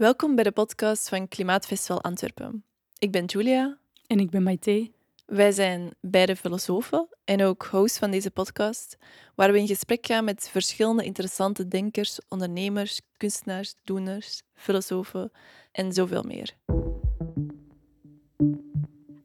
[0.00, 2.64] Welkom bij de podcast van Klimaatfestival Antwerpen.
[2.98, 3.78] Ik ben Julia.
[4.06, 4.90] En ik ben Maite.
[5.26, 8.96] Wij zijn beide filosofen en ook host van deze podcast,
[9.34, 15.30] waar we in gesprek gaan met verschillende interessante denkers, ondernemers, kunstenaars, doeners, filosofen
[15.72, 16.56] en zoveel meer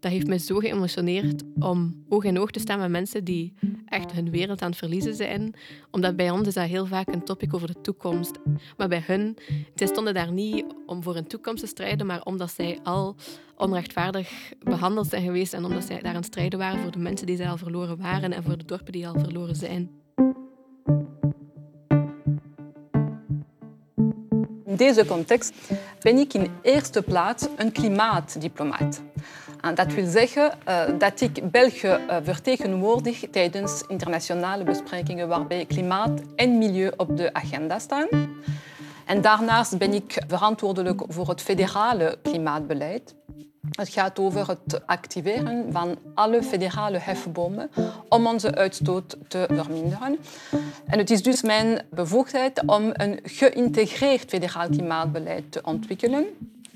[0.06, 3.54] dat heeft mij zo geëmotioneerd om oog in oog te staan met mensen die
[3.96, 5.54] echt hun wereld aan het verliezen zijn.
[5.92, 8.40] Omdat bij ons is dat heel vaak een topic over de toekomst.
[8.78, 9.38] Maar bij hun,
[9.76, 13.16] zij stonden daar niet om voor een toekomst te strijden, maar omdat zij al
[13.58, 17.28] onrechtvaardig behandeld zijn geweest en omdat zij daar aan het strijden waren voor de mensen
[17.28, 19.90] die zij al verloren waren en voor de dorpen die al verloren zijn.
[24.66, 25.54] In deze context
[26.02, 29.02] ben ik in eerste plaats een klimaatdiplomaat.
[29.74, 36.58] Dat wil zeggen uh, dat ik België uh, vertegenwoordig tijdens internationale besprekingen waarbij klimaat en
[36.58, 38.08] milieu op de agenda staan.
[39.06, 43.16] En daarnaast ben ik verantwoordelijk voor het federale klimaatbeleid.
[43.72, 47.70] Het gaat over het activeren van alle federale hefbomen
[48.10, 50.18] om onze uitstoot te verminderen.
[50.86, 56.26] En het is dus mijn bevoegdheid om een geïntegreerd federaal klimaatbeleid te ontwikkelen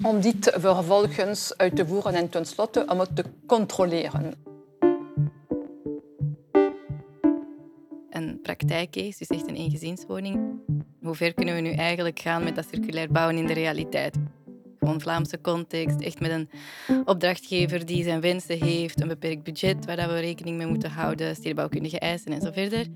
[0.02, 4.34] om dit vervolgens uit te voeren en tenslotte om het te controleren.
[8.10, 10.62] Een praktijkcase, dus echt een eengezinswoning.
[11.02, 14.18] Hoe ver kunnen we nu eigenlijk gaan met dat circulair bouwen in de realiteit?
[14.80, 16.50] Gewoon Vlaamse context, echt met een
[17.06, 22.00] opdrachtgever die zijn wensen heeft, een beperkt budget waar we rekening mee moeten houden, stedenbouwkundige
[22.00, 22.88] eisen en zo verder.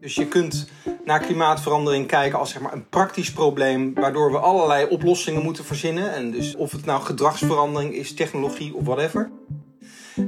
[0.00, 0.68] Dus je kunt
[1.08, 6.12] naar klimaatverandering kijken als zeg maar, een praktisch probleem, waardoor we allerlei oplossingen moeten verzinnen.
[6.14, 9.30] En dus of het nou gedragsverandering is, technologie of whatever.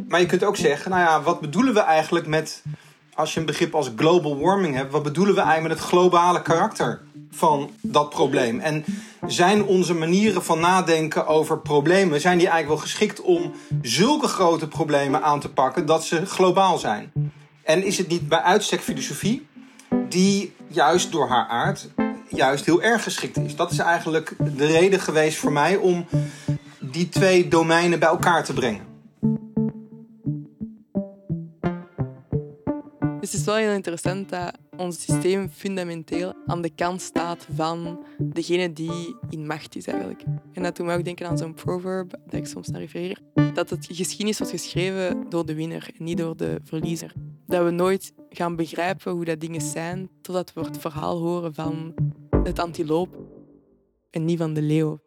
[0.08, 2.62] Maar je kunt ook zeggen, nou ja, wat bedoelen we eigenlijk met,
[3.14, 6.42] als je een begrip als global warming hebt, wat bedoelen we eigenlijk met het globale
[6.42, 7.00] karakter
[7.30, 8.60] van dat probleem?
[8.60, 8.84] En
[9.26, 13.52] zijn onze manieren van nadenken over problemen, zijn die eigenlijk wel geschikt om
[13.82, 17.12] zulke grote problemen aan te pakken dat ze globaal zijn?
[17.62, 19.48] En is het niet bij uitstek filosofie
[20.08, 21.88] die juist door haar aard
[22.28, 23.56] juist heel erg geschikt is.
[23.56, 26.06] Dat is eigenlijk de reden geweest voor mij om
[26.78, 28.88] die twee domeinen bij elkaar te brengen.
[33.20, 38.04] Dus het is wel heel interessant dat ons systeem fundamenteel aan de kant staat van
[38.18, 40.22] degene die in macht is eigenlijk.
[40.52, 43.18] En dat doet me ook denken aan zo'n proverb dat ik soms naar refereer.
[43.54, 47.12] Dat het geschiedenis wordt geschreven door de winnaar en niet door de verliezer.
[47.50, 51.94] Dat we nooit gaan begrijpen hoe dat dingen zijn totdat we het verhaal horen van
[52.42, 53.16] het antiloop
[54.10, 55.00] en niet van de leeuw.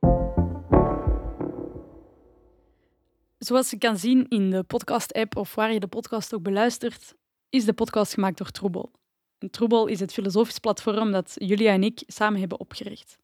[3.37, 7.15] Zoals je kan zien in de podcast-app of waar je de podcast ook beluistert,
[7.49, 8.91] is de podcast gemaakt door Troebel.
[9.49, 13.17] Troebel is het filosofisch platform dat Julia en ik samen hebben opgericht.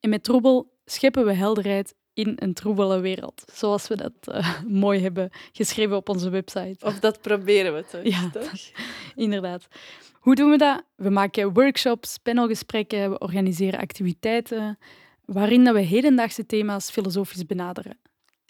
[0.00, 5.00] En met Troebel scheppen we helderheid in een troebele wereld, zoals we dat uh, mooi
[5.00, 6.86] hebben geschreven op onze website.
[6.86, 8.02] Of dat proberen we toch?
[8.02, 8.52] Ja, toch?
[9.24, 9.66] inderdaad.
[10.12, 10.82] Hoe doen we dat?
[10.94, 14.78] We maken workshops, panelgesprekken, we organiseren activiteiten
[15.24, 17.98] waarin we hedendaagse thema's filosofisch benaderen.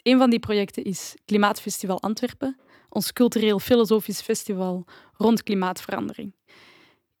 [0.01, 6.33] Een van die projecten is Klimaatfestival Antwerpen, ons cultureel-filosofisch festival rond klimaatverandering.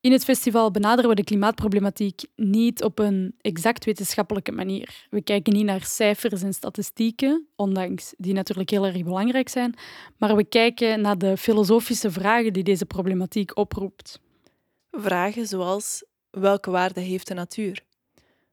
[0.07, 5.07] In het festival benaderen we de klimaatproblematiek niet op een exact wetenschappelijke manier.
[5.09, 9.75] We kijken niet naar cijfers en statistieken, ondanks die natuurlijk heel erg belangrijk zijn,
[10.17, 14.19] maar we kijken naar de filosofische vragen die deze problematiek oproept.
[14.91, 17.83] Vragen zoals welke waarde heeft de natuur?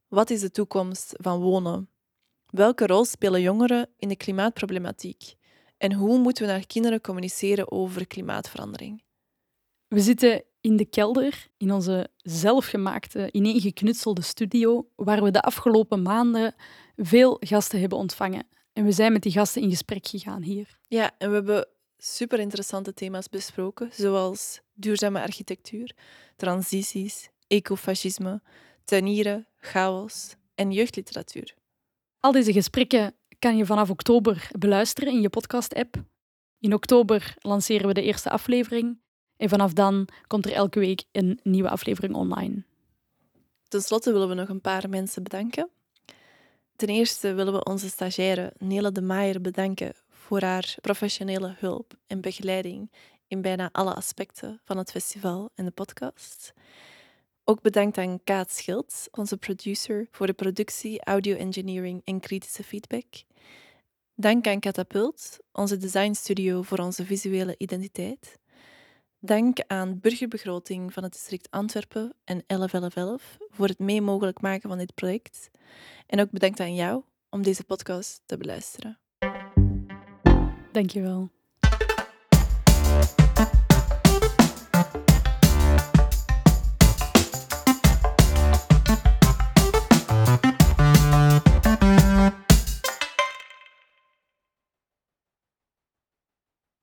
[0.09, 1.89] Wat is de toekomst van wonen?
[2.47, 5.35] Welke rol spelen jongeren in de klimaatproblematiek?
[5.77, 9.03] En hoe moeten we naar kinderen communiceren over klimaatverandering?
[9.89, 16.55] We zitten in de kelder, in onze zelfgemaakte, ineengeknutselde studio, waar we de afgelopen maanden
[16.97, 18.47] veel gasten hebben ontvangen.
[18.73, 20.79] En we zijn met die gasten in gesprek gegaan hier.
[20.89, 25.97] Ja, en we hebben super interessante thema's besproken, zoals duurzame architectuur,
[26.37, 28.43] transities, ecofascisme,
[28.85, 31.55] tuinieren, chaos en jeugdliteratuur.
[32.21, 36.03] Al deze gesprekken kan je vanaf oktober beluisteren in je podcast-app.
[36.59, 39.03] In oktober lanceren we de eerste aflevering
[39.37, 42.65] en vanaf dan komt er elke week een nieuwe aflevering online.
[43.69, 45.71] Ten slotte willen we nog een paar mensen bedanken.
[46.77, 52.21] Ten eerste willen we onze stagiaire Nele de Maier bedanken voor haar professionele hulp en
[52.21, 52.91] begeleiding
[53.27, 56.53] in bijna alle aspecten van het festival en de podcast.
[57.45, 63.05] Ook bedankt aan Kaat Schild, onze producer, voor de productie, audio engineering en kritische feedback.
[64.15, 68.39] Dank aan Catapult, onze designstudio, voor onze visuele identiteit.
[69.25, 74.79] Dank aan Burgerbegroting van het district Antwerpen en 1111 voor het mee mogelijk maken van
[74.79, 75.51] dit project.
[76.07, 78.99] En ook bedankt aan jou om deze podcast te beluisteren.
[80.73, 81.31] Dankjewel.